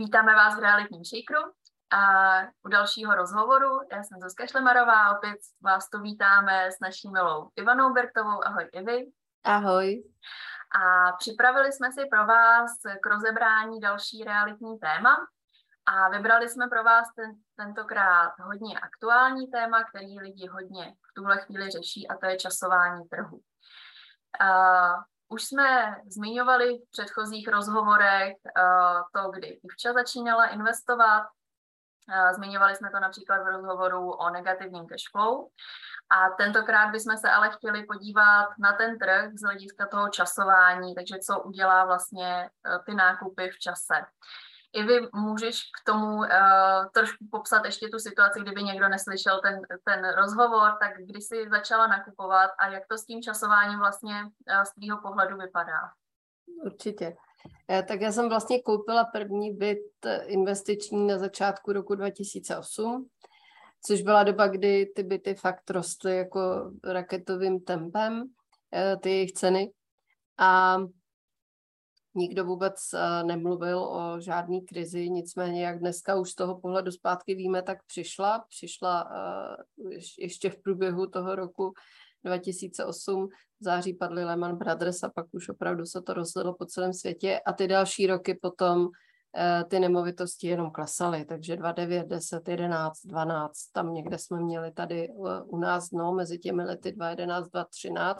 [0.00, 1.52] Vítáme vás v realitním shakeru
[1.92, 2.02] a
[2.62, 3.80] u dalšího rozhovoru.
[3.92, 8.44] Já jsem Zuzka Šlemarová, opět vás tu vítáme s naší milou Ivanou Bertovou.
[8.46, 9.12] Ahoj Ivy.
[9.44, 10.02] Ahoj.
[10.80, 12.70] A připravili jsme si pro vás
[13.02, 15.16] k rozebrání další realitní téma.
[15.86, 21.40] A vybrali jsme pro vás ten, tentokrát hodně aktuální téma, který lidi hodně v tuhle
[21.40, 23.36] chvíli řeší, a to je časování trhu.
[24.40, 31.22] Uh, už jsme zmiňovali v předchozích rozhovorech uh, to, kdy Ivča začínala investovat.
[31.22, 35.46] Uh, zmiňovali jsme to například v rozhovoru o negativním cashflow.
[36.10, 41.18] A tentokrát bychom se ale chtěli podívat na ten trh z hlediska toho časování, takže
[41.18, 43.94] co udělá vlastně uh, ty nákupy v čase.
[44.72, 46.26] I vy můžeš k tomu uh,
[46.94, 51.86] trošku popsat ještě tu situaci, kdyby někdo neslyšel ten, ten rozhovor, tak kdy jsi začala
[51.86, 55.80] nakupovat a jak to s tím časováním vlastně uh, z tvýho pohledu vypadá?
[56.64, 57.16] Určitě.
[57.70, 63.08] Eh, tak já jsem vlastně koupila první byt investiční na začátku roku 2008,
[63.86, 68.24] což byla doba, kdy ty byty fakt rostly jako raketovým tempem,
[69.00, 69.72] ty jejich ceny.
[70.38, 70.78] A
[72.14, 77.34] nikdo vůbec eh, nemluvil o žádné krizi, nicméně jak dneska už z toho pohledu zpátky
[77.34, 81.72] víme, tak přišla, přišla eh, ještě v průběhu toho roku
[82.24, 83.28] 2008,
[83.60, 87.40] v září padly Lehman Brothers a pak už opravdu se to rozdělo po celém světě
[87.46, 88.88] a ty další roky potom
[89.36, 95.08] eh, ty nemovitosti jenom klesaly, takže 2,9, 10, 11, 12, tam někde jsme měli tady
[95.44, 98.14] u nás no, mezi těmi lety 2,11, 2,13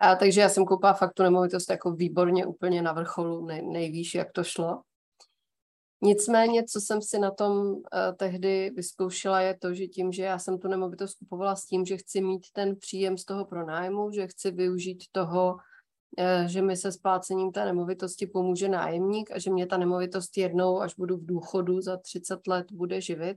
[0.00, 4.14] a takže já jsem koupila fakt tu nemovitost jako výborně úplně na vrcholu, nej, nejvýš,
[4.14, 4.82] jak to šlo.
[6.02, 7.82] Nicméně, co jsem si na tom uh,
[8.16, 11.96] tehdy vyzkoušela, je to, že tím, že já jsem tu nemovitost kupovala s tím, že
[11.96, 16.92] chci mít ten příjem z toho pronájmu, že chci využít toho, uh, že mi se
[16.92, 21.80] splácením té nemovitosti pomůže nájemník a že mě ta nemovitost jednou, až budu v důchodu
[21.80, 23.36] za 30 let, bude živit,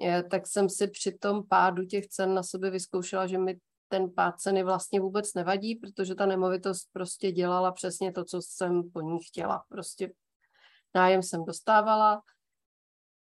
[0.00, 4.10] je, tak jsem si při tom pádu těch cen na sobě vyzkoušela, že mi ten
[4.14, 9.00] pád ceny vlastně vůbec nevadí, protože ta nemovitost prostě dělala přesně to, co jsem po
[9.00, 9.64] ní chtěla.
[9.68, 10.12] Prostě
[10.94, 12.22] nájem jsem dostávala.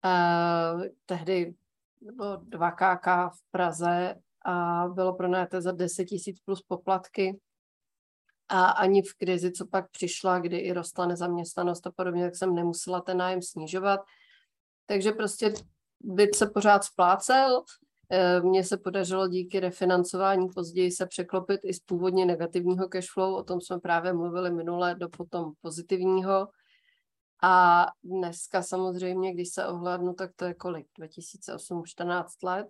[0.05, 1.53] Uh, tehdy
[2.01, 4.15] bylo 2 KK v Praze
[4.45, 7.39] a bylo pronajaté za 10 tisíc plus poplatky.
[8.49, 12.55] A ani v krizi, co pak přišla, kdy i rostla nezaměstnanost a podobně, tak jsem
[12.55, 13.99] nemusela ten nájem snižovat.
[14.85, 15.53] Takže prostě
[15.99, 17.88] byt se pořád splácel, Eh,
[18.43, 23.61] mně se podařilo díky refinancování později se překlopit i z původně negativního cashflow, o tom
[23.61, 26.47] jsme právě mluvili minule, do potom pozitivního.
[27.43, 30.87] A dneska samozřejmě, když se ohlednu, tak to je kolik?
[30.97, 32.67] 2008, 14 let,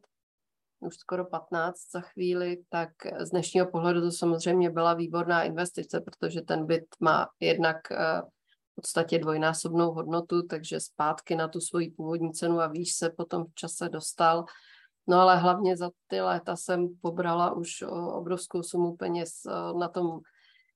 [0.79, 2.89] už skoro 15 za chvíli, tak
[3.19, 8.21] z dnešního pohledu to samozřejmě byla výborná investice, protože ten byt má jednak eh,
[8.71, 13.45] v podstatě dvojnásobnou hodnotu, takže zpátky na tu svoji původní cenu a výš se potom
[13.45, 14.45] v čase dostal
[15.09, 17.83] No ale hlavně za ty léta jsem pobrala už
[18.13, 19.31] obrovskou sumu peněz
[19.79, 20.19] na tom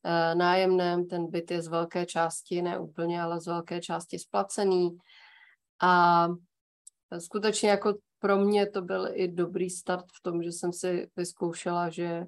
[0.04, 1.08] e, nájemném.
[1.08, 4.98] Ten byt je z velké části, ne úplně, ale z velké části splacený.
[5.82, 6.28] A
[7.20, 11.90] skutečně jako pro mě to byl i dobrý start v tom, že jsem si vyzkoušela,
[11.90, 12.24] že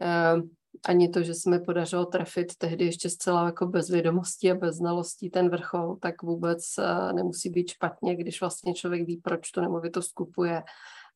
[0.00, 0.34] eh,
[0.84, 4.76] ani to, že se mi podařilo trefit tehdy ještě zcela jako bez vědomostí a bez
[4.76, 9.60] znalostí ten vrchol, tak vůbec eh, nemusí být špatně, když vlastně člověk ví, proč tu
[9.60, 10.62] nemovitost kupuje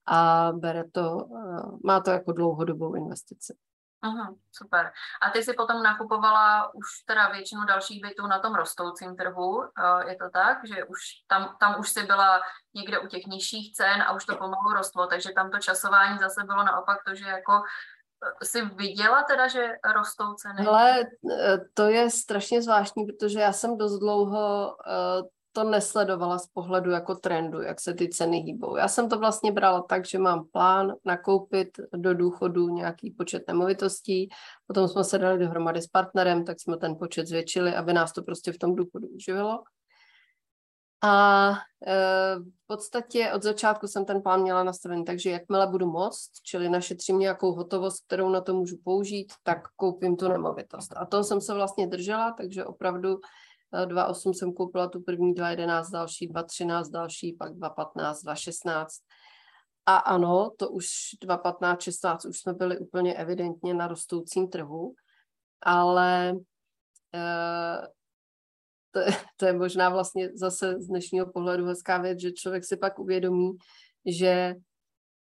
[0.07, 3.55] a bere to, eh, má to jako dlouhodobou investici.
[4.03, 4.93] Aha, super.
[5.23, 10.11] A ty si potom nakupovala už teda většinu dalších bytů na tom rostoucím trhu, eh,
[10.11, 12.41] je to tak, že už tam, tam už si byla
[12.75, 16.45] někde u těch nižších cen a už to pomalu rostlo, takže tam to časování zase
[16.45, 20.67] bylo naopak to, že jako eh, jsi viděla teda, že rostou ceny?
[20.67, 21.05] Ale
[21.75, 24.77] to je strašně zvláštní, protože já jsem dost dlouho
[25.55, 28.77] to nesledovala z pohledu jako trendu, jak se ty ceny hýbou.
[28.77, 34.29] Já jsem to vlastně brala tak, že mám plán nakoupit do důchodu nějaký počet nemovitostí,
[34.67, 38.23] potom jsme se dali dohromady s partnerem, tak jsme ten počet zvětšili, aby nás to
[38.23, 39.63] prostě v tom důchodu uživilo.
[41.03, 41.51] A
[41.87, 46.69] e, v podstatě od začátku jsem ten plán měla nastavený, takže jakmile budu moct, čili
[46.69, 50.93] našetřím nějakou hotovost, kterou na to můžu použít, tak koupím tu nemovitost.
[50.97, 53.19] A to jsem se vlastně držela, takže opravdu
[53.73, 58.87] 2.8 jsem koupila tu první, 2.11 další, 2.13 další, pak 2.15, 2.16.
[59.87, 60.87] A ano, to už
[61.23, 64.95] 2.15, 16 už jsme byli úplně evidentně na rostoucím trhu,
[65.63, 66.35] ale
[67.15, 67.89] eh,
[68.91, 69.01] to,
[69.37, 73.51] to je možná vlastně zase z dnešního pohledu hezká věc, že člověk si pak uvědomí,
[74.07, 74.55] že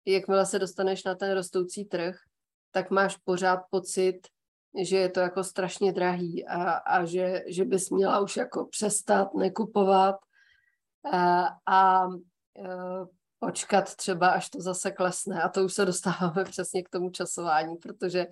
[0.06, 2.16] jakmile se dostaneš na ten rostoucí trh,
[2.70, 4.20] tak máš pořád pocit,
[4.82, 9.34] že je to jako strašně drahý a, a že, že bys měla už jako přestat
[9.34, 10.16] nekupovat
[11.12, 12.08] a, a
[13.38, 15.42] počkat třeba, až to zase klesne.
[15.42, 18.26] A to už se dostáváme přesně k tomu časování, protože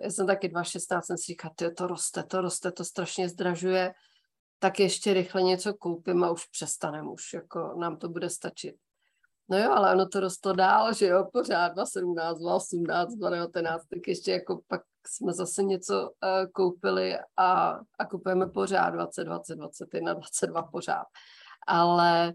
[0.00, 3.94] já jsem taky 2016, jsem si říkala, to roste, to roste, to strašně zdražuje,
[4.58, 8.76] tak ještě rychle něco koupím a už přestanem, už jako nám to bude stačit.
[9.48, 14.32] No jo, ale ono to rostlo dál, že jo, pořád 2017, 2018, 2019, tak ještě
[14.32, 20.62] jako pak jsme zase něco uh, koupili a, a kupujeme pořád 20, 20, 21, 22
[20.62, 21.06] pořád.
[21.66, 22.34] Ale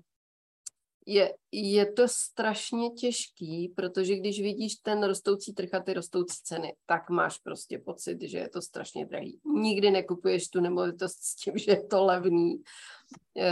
[1.06, 6.76] je, je to strašně těžký, protože když vidíš ten rostoucí trh a ty rostoucí ceny,
[6.86, 9.40] tak máš prostě pocit, že je to strašně drahý.
[9.56, 12.64] Nikdy nekupuješ tu nemovitost s tím, že je to levný.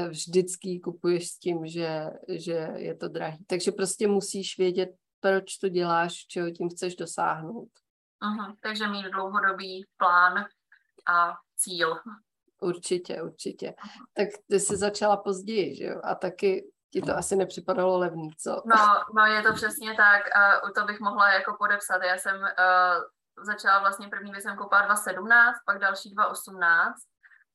[0.10, 3.46] Vždycky kupuješ s tím, že, že je to drahý.
[3.48, 4.90] Takže prostě musíš vědět,
[5.20, 7.70] proč to děláš, čeho tím chceš dosáhnout.
[8.24, 10.46] Aha, takže mít dlouhodobý plán
[11.08, 12.00] a cíl.
[12.62, 13.74] Určitě, určitě.
[14.14, 16.02] Tak ty jsi začala později, že jo?
[16.04, 18.62] A taky ti to asi nepřipadalo levný, co?
[18.66, 22.04] No, no je to přesně tak a to bych mohla jako podepsat.
[22.04, 26.96] Já jsem uh, začala vlastně první, když jsem koupila 2017, pak další 2018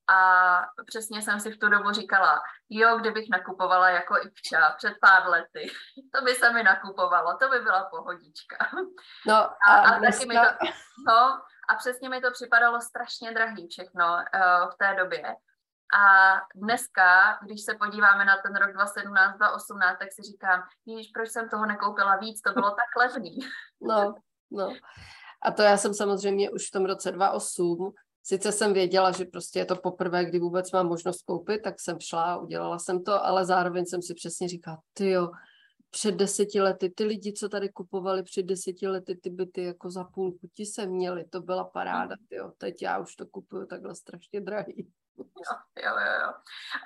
[0.09, 5.27] a přesně jsem si v tu dobu říkala, jo, kdybych nakupovala jako Ipča před pár
[5.27, 5.71] lety,
[6.13, 8.57] to by se mi nakupovalo, to by byla pohodička.
[9.27, 10.19] No a, a, a dneska...
[10.19, 10.67] taky mi to,
[11.07, 15.35] no, a přesně mi to připadalo strašně drahý všechno uh, v té době.
[15.93, 21.29] A dneska, když se podíváme na ten rok 2017, 2018, tak si říkám, víš, proč
[21.29, 23.39] jsem toho nekoupila víc, to bylo tak levný.
[23.81, 24.15] No,
[24.51, 24.73] no.
[25.43, 27.93] A to já jsem samozřejmě už v tom roce 2008,
[28.29, 31.99] sice jsem věděla, že prostě je to poprvé, kdy vůbec mám možnost koupit, tak jsem
[31.99, 35.31] šla, udělala jsem to, ale zároveň jsem si přesně říkala, ty jo,
[35.89, 40.03] před deseti lety, ty lidi, co tady kupovali před deseti lety ty byty jako za
[40.03, 42.51] půlku, ti se měli, to byla paráda, jo.
[42.57, 44.87] teď já už to kupuju takhle strašně drahý.
[45.19, 46.33] Jo, jo, jo.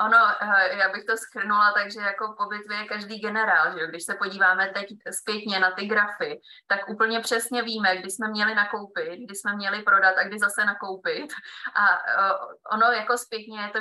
[0.01, 3.87] Ono, eh, já bych to schrnula, takže jako po bitvě je každý generál, že?
[3.87, 8.55] Když se podíváme teď zpětně na ty grafy, tak úplně přesně víme, kdy jsme měli
[8.55, 11.33] nakoupit, kdy jsme měli prodat a kdy zase nakoupit.
[11.75, 12.33] A eh,
[12.71, 13.79] ono jako zpětně je to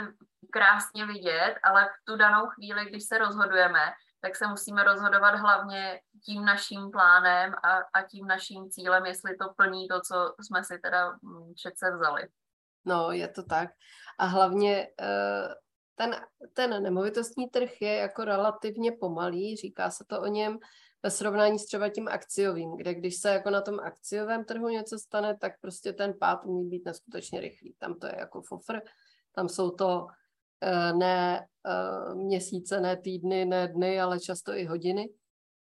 [0.53, 6.01] krásně vidět, ale v tu danou chvíli, když se rozhodujeme, tak se musíme rozhodovat hlavně
[6.25, 10.79] tím naším plánem a, a tím naším cílem, jestli to plní to, co jsme si
[10.79, 12.29] teda mm, přece vzali.
[12.85, 13.71] No, je to tak.
[14.19, 15.49] A hlavně eh,
[15.95, 16.17] ten,
[16.53, 20.59] ten nemovitostní trh je jako relativně pomalý, říká se to o něm
[21.03, 24.99] ve srovnání s třeba tím akciovým, kde když se jako na tom akciovém trhu něco
[24.99, 27.75] stane, tak prostě ten pád umí být neskutečně rychlý.
[27.79, 28.81] Tam to je jako fofr,
[29.33, 30.07] tam jsou to
[30.61, 35.09] eh, ne eh, měsíce, ne týdny, ne dny, ale často i hodiny.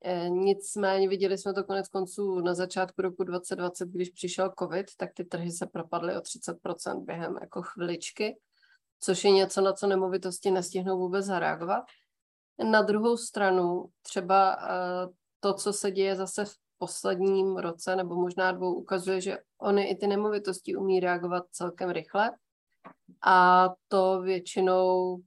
[0.07, 5.11] Eh, nicméně viděli jsme to konec konců na začátku roku 2020, když přišel covid, tak
[5.15, 8.37] ty trhy se propadly o 30% během jako chviličky,
[9.01, 11.85] což je něco, na co nemovitosti nestihnou vůbec zareagovat.
[12.71, 15.09] Na druhou stranu třeba eh,
[15.41, 19.97] to, co se děje zase v posledním roce nebo možná dvou, ukazuje, že oni i
[19.97, 22.33] ty nemovitosti umí reagovat celkem rychle
[23.27, 25.19] a to většinou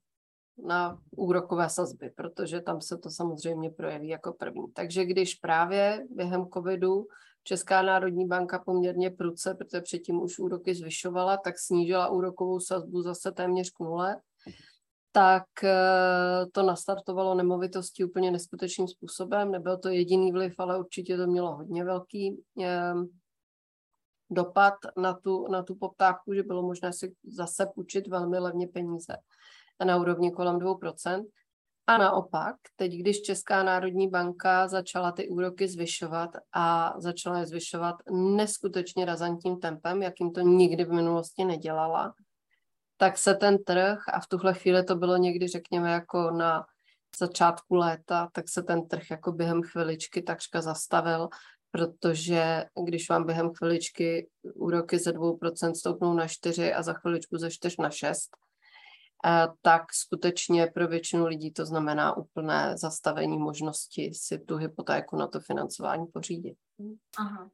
[0.66, 4.72] na úrokové sazby, protože tam se to samozřejmě projeví jako první.
[4.74, 7.08] Takže když právě během covidu
[7.44, 13.32] Česká národní banka poměrně pruce, protože předtím už úroky zvyšovala, tak snížila úrokovou sazbu zase
[13.32, 14.16] téměř k nule,
[15.12, 19.52] tak eh, to nastartovalo nemovitosti úplně neskutečným způsobem.
[19.52, 23.08] Nebyl to jediný vliv, ale určitě to mělo hodně velký ehm,
[24.30, 29.14] dopad na tu, na tu poptávku, že bylo možné si zase půjčit velmi levně peníze
[29.86, 31.26] na úrovni kolem 2%.
[31.90, 37.96] A naopak, teď, když Česká národní banka začala ty úroky zvyšovat a začala je zvyšovat
[38.12, 42.14] neskutečně razantním tempem, jakým to nikdy v minulosti nedělala,
[42.98, 46.66] tak se ten trh, a v tuhle chvíli to bylo někdy, řekněme, jako na
[47.20, 51.30] začátku léta, tak se ten trh jako během chviličky takřka zastavil,
[51.72, 57.52] protože když vám během chviličky úroky ze 2% stoupnou na 4 a za chviličku ze
[57.52, 58.30] 4 na 6,
[59.62, 65.40] tak skutečně pro většinu lidí to znamená úplné zastavení možnosti si tu hypotéku na to
[65.40, 66.58] financování pořídit.
[67.18, 67.50] Aha.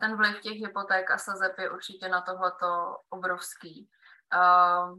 [0.00, 3.88] Ten vliv těch hypoték a sazeb je určitě na tohleto obrovský.
[4.34, 4.98] Uh,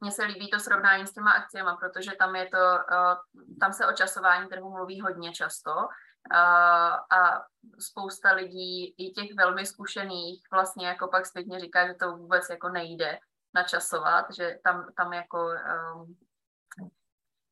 [0.00, 3.86] mně se líbí to srovnání s těma akciemi, protože tam je to, uh, tam se
[3.86, 5.70] o časování trhu mluví hodně často
[7.10, 7.42] a
[7.78, 12.68] spousta lidí, i těch velmi zkušených, vlastně jako pak zpětně říká, že to vůbec jako
[12.68, 13.18] nejde,
[13.54, 16.16] načasovat, že tam, tam jako um,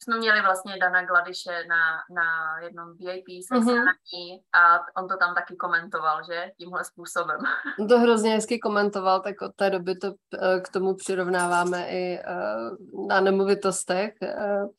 [0.02, 4.42] jsme měli vlastně Dana Gladiše na, na jednom VIP setkání mm-hmm.
[4.52, 6.50] a on to tam taky komentoval, že?
[6.58, 7.38] Tímhle způsobem.
[7.88, 13.06] To hrozně hezky komentoval, tak od té doby to eh, k tomu přirovnáváme i uh,
[13.08, 14.14] na nemovitostech.
[14.22, 14.70] Uh,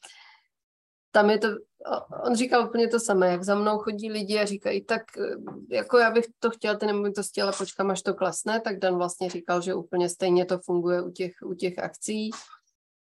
[1.11, 1.47] tam je to,
[2.25, 5.01] on říkal úplně to samé, jak za mnou chodí lidi a říkají, tak
[5.69, 9.29] jako já bych to chtěla ty nemovitosti, ale počkám, až to klasne, tak Dan vlastně
[9.29, 12.31] říkal, že úplně stejně to funguje u těch, u těch akcí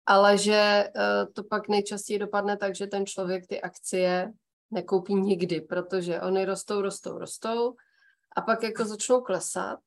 [0.05, 4.33] ale že uh, to pak nejčastěji dopadne tak, že ten člověk ty akcie
[4.71, 7.75] nekoupí nikdy, protože oni rostou, rostou, rostou
[8.35, 9.79] a pak jako začnou klesat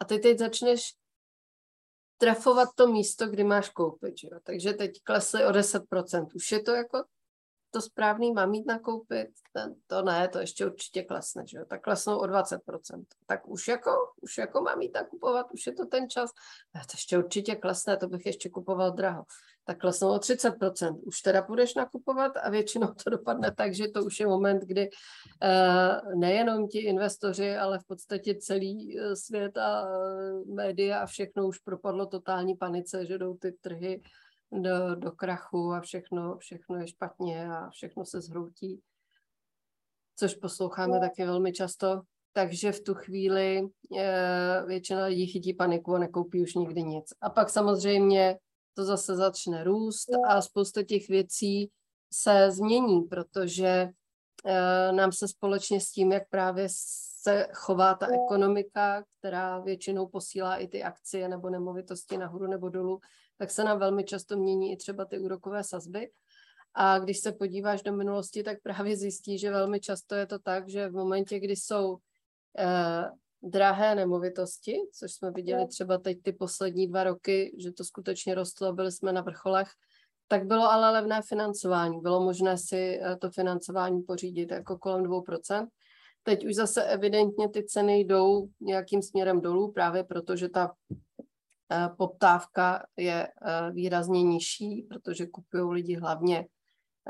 [0.00, 0.94] a ty teď začneš
[2.18, 4.18] trefovat to místo, kdy máš koupit.
[4.18, 4.38] Že jo?
[4.42, 6.26] Takže teď klesly o 10%.
[6.34, 7.04] Už je to jako
[7.70, 11.64] to správný mám jít nakoupit, ten, to ne, to ještě určitě klesne, že jo?
[11.68, 12.58] tak klesnou o 20%.
[13.26, 13.90] Tak už jako,
[14.22, 16.30] už jako mám jít nakupovat, už je to ten čas,
[16.74, 19.24] ne, to ještě určitě klesne, to bych ještě kupoval draho.
[19.64, 21.00] Tak klesnou o 30%.
[21.02, 24.88] Už teda budeš nakupovat a většinou to dopadne tak, že to už je moment, kdy
[24.90, 31.46] uh, nejenom ti investoři, ale v podstatě celý uh, svět a uh, média a všechno
[31.46, 34.02] už propadlo totální panice, že jdou ty trhy
[34.52, 38.80] do, do krachu a všechno, všechno je špatně a všechno se zhroutí,
[40.16, 41.00] což posloucháme no.
[41.00, 42.02] taky velmi často.
[42.32, 47.12] Takže v tu chvíli e, většina lidí chytí paniku a nekoupí už nikdy nic.
[47.20, 48.38] A pak samozřejmě
[48.74, 51.70] to zase začne růst a spousta těch věcí
[52.12, 53.88] se změní, protože
[54.44, 56.68] e, nám se společně s tím, jak právě
[57.22, 63.00] se chová ta ekonomika, která většinou posílá i ty akcie nebo nemovitosti nahoru nebo dolů,
[63.40, 66.10] tak se nám velmi často mění i třeba ty úrokové sazby.
[66.74, 70.68] A když se podíváš do minulosti, tak právě zjistí, že velmi často je to tak,
[70.68, 71.96] že v momentě, kdy jsou
[72.58, 73.10] eh,
[73.42, 78.72] drahé nemovitosti, což jsme viděli třeba teď ty poslední dva roky, že to skutečně rostlo,
[78.72, 79.68] byli jsme na vrcholech,
[80.28, 82.00] tak bylo ale levné financování.
[82.00, 85.68] Bylo možné si eh, to financování pořídit jako kolem 2%.
[86.22, 90.74] Teď už zase evidentně ty ceny jdou nějakým směrem dolů, právě protože ta
[91.96, 96.46] poptávka je eh, výrazně nižší, protože kupují lidi hlavně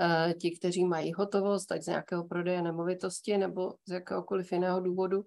[0.00, 5.24] eh, ti, kteří mají hotovost, tak z nějakého prodeje nemovitosti nebo z jakéhokoliv jiného důvodu.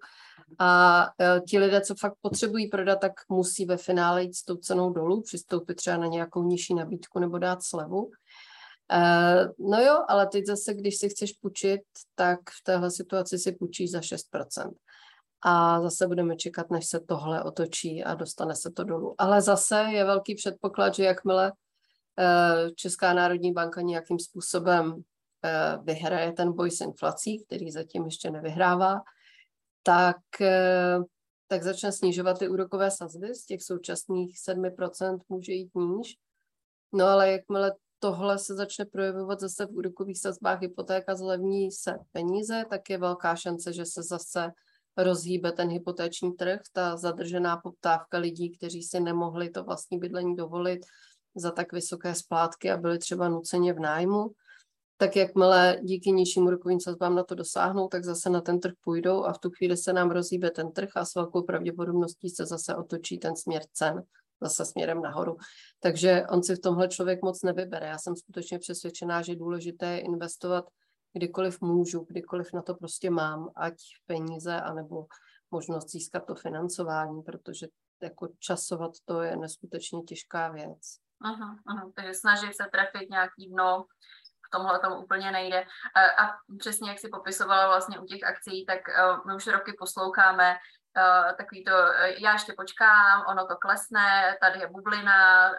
[0.58, 1.06] A
[1.48, 5.22] ti lidé, co fakt potřebují prodat, tak musí ve finále jít s tou cenou dolů,
[5.22, 8.10] přistoupit třeba na nějakou nižší nabídku nebo dát slevu.
[9.58, 11.80] No jo, ale teď zase, když si chceš půjčit,
[12.14, 14.72] tak v téhle situaci si půjčíš za 6%
[15.46, 19.14] a zase budeme čekat, než se tohle otočí a dostane se to dolů.
[19.18, 21.52] Ale zase je velký předpoklad, že jakmile
[22.18, 25.02] eh, Česká národní banka nějakým způsobem
[25.44, 29.00] eh, vyhraje ten boj s inflací, který zatím ještě nevyhrává,
[29.82, 30.98] tak, eh,
[31.48, 33.34] tak začne snižovat ty úrokové sazby.
[33.34, 36.16] Z těch současných 7% může jít níž.
[36.92, 42.64] No ale jakmile tohle se začne projevovat zase v úrokových sazbách hypotéka zlevní se peníze,
[42.70, 44.52] tak je velká šance, že se zase
[44.96, 50.80] rozhýbe ten hypotéční trh, ta zadržená poptávka lidí, kteří si nemohli to vlastní bydlení dovolit
[51.36, 54.30] za tak vysoké splátky a byli třeba nuceně v nájmu,
[54.96, 59.24] tak jakmile díky nižším úrokovým sazbám na to dosáhnou, tak zase na ten trh půjdou
[59.24, 62.74] a v tu chvíli se nám rozhýbe ten trh a s velkou pravděpodobností se zase
[62.74, 64.02] otočí ten směr cen
[64.42, 65.36] zase směrem nahoru.
[65.80, 67.86] Takže on si v tomhle člověk moc nevybere.
[67.86, 70.64] Já jsem skutečně přesvědčená, že je důležité investovat
[71.16, 73.74] kdykoliv můžu, kdykoliv na to prostě mám, ať
[74.06, 75.06] peníze, anebo
[75.50, 77.66] možnost získat to financování, protože
[78.02, 80.98] jako časovat to je neskutečně těžká věc.
[81.20, 81.90] Aha, aha.
[81.94, 83.84] Takže snažit se trefit nějaký dno,
[84.54, 85.66] tomhle tomu úplně nejde.
[85.94, 89.72] A, a přesně jak si popisovala vlastně u těch akcí, tak uh, my už roky
[89.78, 90.56] posloucháme
[90.96, 95.50] uh, takový to, uh, já ještě počkám, ono to klesne, tady je bublina,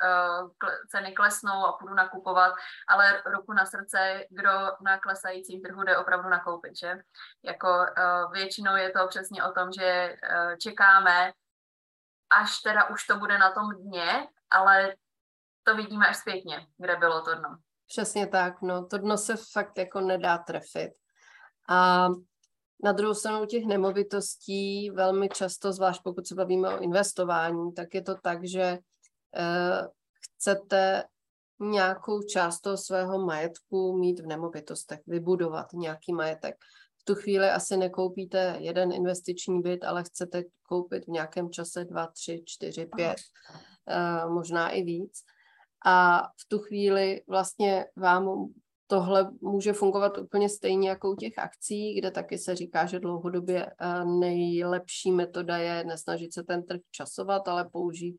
[0.57, 2.53] kle, ceny klesnou a půjdu nakupovat,
[2.87, 4.49] ale ruku na srdce, kdo
[4.81, 6.97] na klesajícím trhu jde opravdu nakoupit, že?
[7.43, 7.85] Jako
[8.31, 10.15] většinou je to přesně o tom, že
[10.61, 11.31] čekáme,
[12.29, 14.95] až teda už to bude na tom dně, ale
[15.63, 17.57] to vidíme až zpětně, kde bylo to dno.
[17.87, 20.91] Přesně tak, no, to dno se fakt jako nedá trefit.
[21.69, 22.07] A
[22.83, 28.01] na druhou stranu těch nemovitostí velmi často, zvlášť pokud se bavíme o investování, tak je
[28.01, 28.77] to tak, že
[29.37, 29.87] uh,
[30.21, 31.03] chcete
[31.59, 36.55] nějakou část toho svého majetku mít v nemovitostech, vybudovat nějaký majetek.
[37.01, 42.07] V tu chvíli asi nekoupíte jeden investiční byt, ale chcete koupit v nějakém čase dva,
[42.07, 43.17] tři, čtyři, pět,
[44.25, 45.23] uh, možná i víc.
[45.85, 48.53] A v tu chvíli vlastně vám
[48.87, 53.65] tohle může fungovat úplně stejně jako u těch akcí, kde taky se říká, že dlouhodobě
[53.65, 58.17] eh, nejlepší metoda je nesnažit se ten trh časovat, ale použít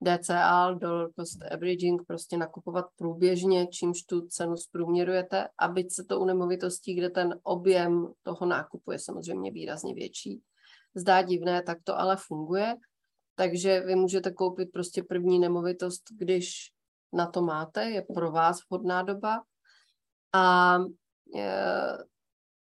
[0.00, 6.20] DCA, dollar cost averaging, prostě nakupovat průběžně, čímž tu cenu zprůměrujete a byť se to
[6.20, 10.42] u nemovitostí, kde ten objem toho nákupu je samozřejmě výrazně větší,
[10.94, 12.74] zdá divné, tak to ale funguje.
[13.34, 16.72] Takže vy můžete koupit prostě první nemovitost, když
[17.12, 19.42] na to máte, je pro vás vhodná doba.
[20.32, 20.76] A
[21.36, 21.98] e,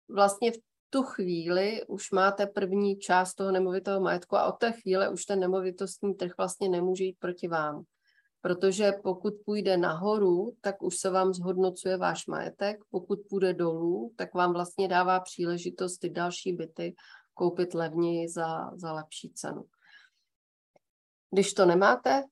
[0.10, 0.58] vlastně v
[0.90, 5.40] tu chvíli už máte první část toho nemovitého majetku a od té chvíle už ten
[5.40, 7.84] nemovitostní trh vlastně nemůže jít proti vám.
[8.42, 12.80] Protože pokud půjde nahoru, tak už se vám zhodnocuje váš majetek.
[12.92, 16.96] Pokud půjde dolů, tak vám vlastně dává příležitost ty další byty
[17.34, 19.66] koupit levněji za, za lepší cenu.
[21.32, 22.24] Když to nemáte,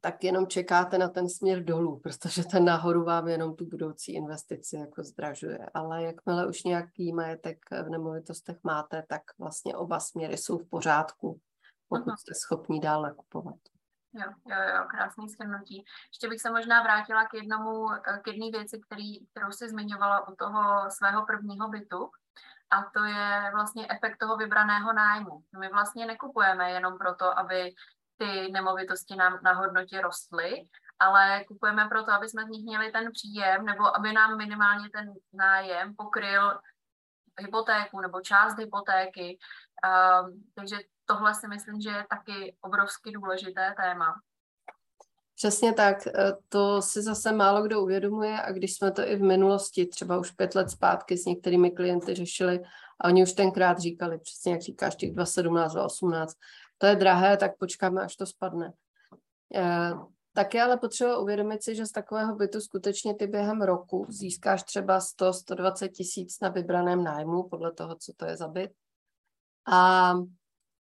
[0.00, 4.76] tak jenom čekáte na ten směr dolů, protože ten nahoru vám jenom tu budoucí investici
[4.76, 5.58] jako zdražuje.
[5.74, 11.40] Ale jakmile už nějaký majetek v nemovitostech máte, tak vlastně oba směry jsou v pořádku,
[11.88, 13.56] pokud jste schopni dále kupovat.
[14.12, 15.84] Jo, jo, jo, krásný shrnutí.
[16.12, 17.86] Ještě bych se možná vrátila k jednomu,
[18.22, 22.10] k jedné věci, který, kterou si zmiňovala u toho svého prvního bytu,
[22.70, 25.42] a to je vlastně efekt toho vybraného nájmu.
[25.60, 27.74] My vlastně nekupujeme jenom proto, aby
[28.18, 33.12] ty nemovitosti nám na hodnotě rostly, ale kupujeme proto, aby jsme z nich měli ten
[33.12, 36.60] příjem, nebo aby nám minimálně ten nájem pokryl
[37.40, 39.38] hypotéku nebo část hypotéky.
[39.84, 44.14] Um, takže tohle si myslím, že je taky obrovsky důležité téma.
[45.34, 46.12] Přesně tak, e,
[46.48, 50.30] to si zase málo kdo uvědomuje a když jsme to i v minulosti, třeba už
[50.30, 52.60] pět let zpátky s některými klienty řešili
[53.00, 56.34] a oni už tenkrát říkali, přesně jak říkáš, těch 2017, 2018,
[56.78, 58.72] to je drahé, tak počkáme, až to spadne.
[59.54, 59.92] E,
[60.32, 64.62] tak je ale potřeba uvědomit si, že z takového bytu skutečně ty během roku získáš
[64.62, 68.70] třeba 100-120 tisíc na vybraném nájmu, podle toho, co to je za byt.
[69.66, 70.12] A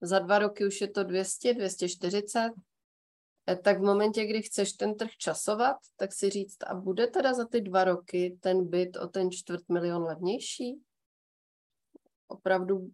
[0.01, 2.53] za dva roky už je to 200, 240,
[3.49, 7.35] e, tak v momentě, kdy chceš ten trh časovat, tak si říct, a bude teda
[7.35, 10.81] za ty dva roky ten byt o ten čtvrt milion levnější?
[12.29, 12.91] Opravdu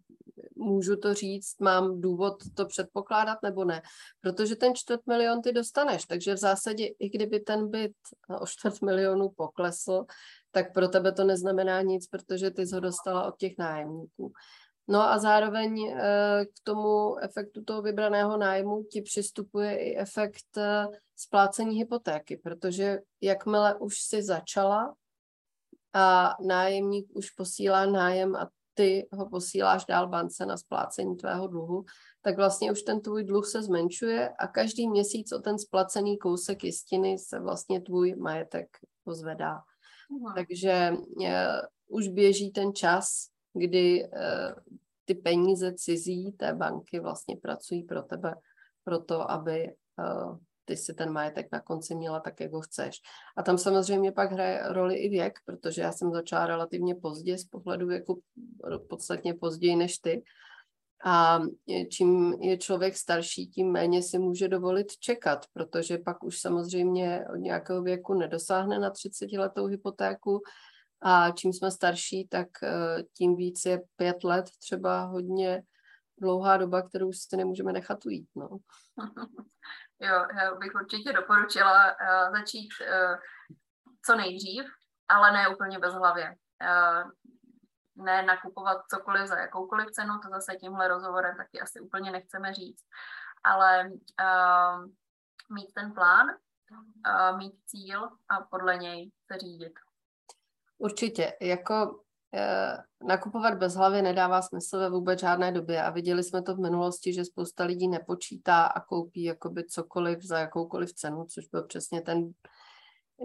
[0.55, 3.81] můžu to říct, mám důvod to předpokládat nebo ne.
[4.21, 7.93] Protože ten čtvrt milion ty dostaneš, takže v zásadě i kdyby ten byt
[8.39, 10.05] o čtvrt milionu poklesl,
[10.51, 14.33] tak pro tebe to neznamená nic, protože ty jsi ho dostala od těch nájemníků.
[14.87, 20.85] No a zároveň eh, k tomu efektu toho vybraného nájmu ti přistupuje i efekt eh,
[21.15, 24.95] splácení hypotéky, protože jakmile už si začala
[25.93, 31.85] a nájemník už posílá nájem a ty ho posíláš dál bance na splácení tvého dluhu,
[32.21, 36.63] tak vlastně už ten tvůj dluh se zmenšuje a každý měsíc o ten splacený kousek
[36.63, 38.67] jistiny se vlastně tvůj majetek
[39.03, 39.61] pozvedá.
[40.09, 40.33] Uhum.
[40.35, 41.27] Takže uh,
[41.87, 44.53] už běží ten čas, kdy uh,
[45.05, 48.35] ty peníze cizí té banky vlastně pracují pro tebe,
[48.83, 53.01] pro to, aby uh, ty si ten majetek na konci měla tak, jak ho chceš.
[53.37, 57.45] A tam samozřejmě pak hraje roli i věk, protože já jsem začala relativně pozdě z
[57.45, 58.21] pohledu věku,
[58.89, 60.23] podstatně později než ty.
[61.05, 61.39] A
[61.91, 67.35] čím je člověk starší, tím méně si může dovolit čekat, protože pak už samozřejmě od
[67.35, 70.41] nějakého věku nedosáhne na 30 letou hypotéku
[71.01, 75.63] a čím jsme starší, tak eh, tím víc je pět let třeba hodně
[76.21, 78.29] dlouhá doba, kterou si nemůžeme nechat ujít.
[78.35, 78.49] No.
[80.03, 83.15] Jo, já bych určitě doporučila uh, začít uh,
[84.05, 84.65] co nejdřív,
[85.07, 86.35] ale ne úplně bez hlavě.
[86.61, 87.11] Uh,
[88.05, 92.83] ne nakupovat cokoliv za jakoukoliv cenu, to zase tímhle rozhovorem taky asi úplně nechceme říct,
[93.43, 94.85] ale uh,
[95.55, 99.73] mít ten plán, uh, mít cíl a podle něj se řídit.
[100.77, 102.02] Určitě, jako Eh,
[103.07, 107.13] nakupovat bez hlavy nedává smysl ve vůbec žádné době a viděli jsme to v minulosti,
[107.13, 112.31] že spousta lidí nepočítá a koupí jakoby cokoliv za jakoukoliv cenu, což byl přesně ten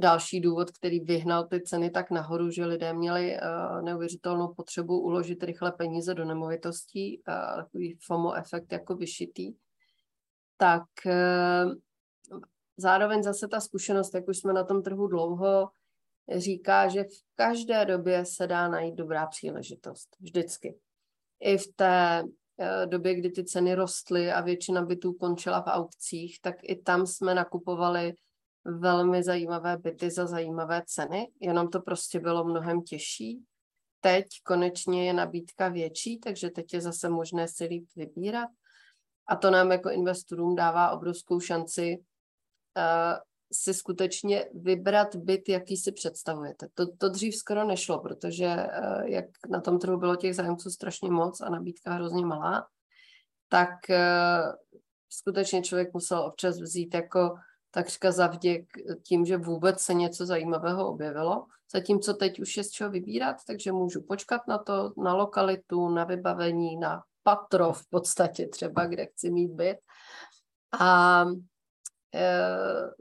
[0.01, 5.43] další důvod, který vyhnal ty ceny tak nahoru, že lidé měli uh, neuvěřitelnou potřebu uložit
[5.43, 9.55] rychle peníze do nemovitostí, uh, takový FOMO efekt jako vyšitý.
[10.57, 10.83] Tak
[12.77, 15.69] zároveň zase ta zkušenost, jak už jsme na tom trhu dlouho,
[16.37, 20.17] říká, že v každé době se dá najít dobrá příležitost.
[20.21, 20.79] Vždycky.
[21.41, 22.23] I v té
[22.61, 27.07] eh, době, kdy ty ceny rostly a většina bytů končila v aukcích, tak i tam
[27.07, 28.15] jsme nakupovali
[28.65, 33.45] velmi zajímavé byty za zajímavé ceny, jenom to prostě bylo mnohem těžší.
[34.01, 38.49] Teď konečně je nabídka větší, takže teď je zase možné si líp vybírat.
[39.27, 43.19] A to nám jako investorům dává obrovskou šanci uh,
[43.53, 46.69] si skutečně vybrat byt, jaký si představujete.
[46.75, 51.11] To, to dřív skoro nešlo, protože eh, jak na tom trhu bylo těch zájemců strašně
[51.11, 52.67] moc a nabídka hrozně malá,
[53.49, 54.43] tak eh,
[55.09, 57.35] skutečně člověk musel občas vzít jako
[57.71, 58.65] takřka za vděk
[59.03, 61.47] tím, že vůbec se něco zajímavého objevilo.
[61.73, 66.05] Zatímco teď už je z čeho vybírat, takže můžu počkat na to, na lokalitu, na
[66.05, 69.79] vybavení, na patro v podstatě třeba, kde chci mít byt.
[70.81, 71.25] A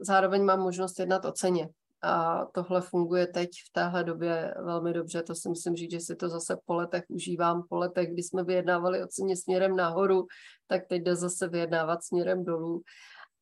[0.00, 1.68] zároveň mám možnost jednat o ceně.
[2.02, 5.22] A tohle funguje teď v téhle době velmi dobře.
[5.22, 7.62] To si myslím říct, že si to zase po letech užívám.
[7.68, 10.26] Po letech, kdy jsme vyjednávali o ceně směrem nahoru,
[10.66, 12.82] tak teď jde zase vyjednávat směrem dolů.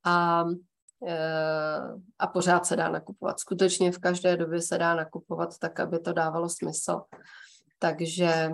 [0.04, 0.44] A,
[1.06, 1.18] e,
[2.18, 3.40] a pořád se dá nakupovat.
[3.40, 7.00] Skutečně v každé době se dá nakupovat tak, aby to dávalo smysl.
[7.78, 8.52] Takže e,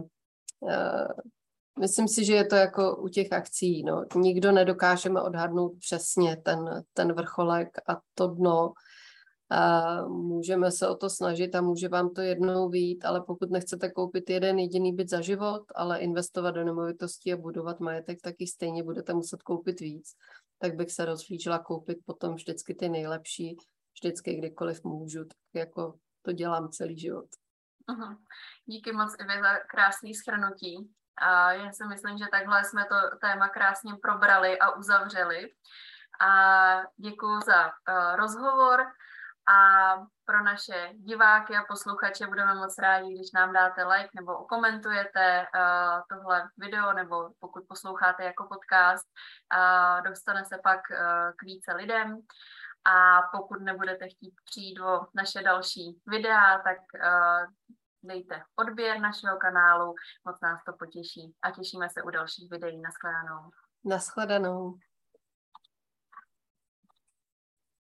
[1.81, 3.83] Myslím si, že je to jako u těch akcí.
[3.83, 4.05] No.
[4.17, 8.73] Nikdo nedokážeme odhadnout přesně ten, ten vrcholek a to dno.
[9.51, 13.91] A můžeme se o to snažit a může vám to jednou výjít, ale pokud nechcete
[13.91, 18.47] koupit jeden jediný byt za život, ale investovat do nemovitostí a budovat majetek, tak i
[18.47, 20.13] stejně budete muset koupit víc.
[20.59, 23.57] Tak bych se rozhlížela koupit potom vždycky ty nejlepší,
[23.95, 27.27] vždycky kdykoliv můžu, tak jako to dělám celý život.
[27.89, 28.19] Aha.
[28.67, 30.91] Díky moc Ivi za krásný schrnutí.
[31.17, 35.55] A já si myslím, že takhle jsme to téma krásně probrali a uzavřeli.
[36.21, 38.87] A děkuji za uh, rozhovor
[39.49, 39.95] a
[40.25, 46.01] pro naše diváky a posluchače budeme moc rádi, když nám dáte like nebo okomentujete uh,
[46.09, 49.07] tohle video, nebo pokud posloucháte jako podcast,
[49.57, 50.97] uh, dostane se pak uh,
[51.37, 52.19] k více lidem.
[52.85, 56.79] A pokud nebudete chtít přijít o naše další videa, tak
[58.03, 62.81] dejte odběr našeho kanálu, moc nás to potěší a těšíme se u dalších videí.
[62.81, 63.51] Naschledanou.
[63.85, 64.79] Naschledanou.